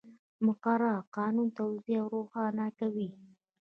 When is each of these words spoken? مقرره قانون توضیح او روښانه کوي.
مقرره 0.45 0.95
قانون 1.15 1.47
توضیح 1.57 1.99
او 2.01 2.07
روښانه 2.15 2.65
کوي. 2.79 3.09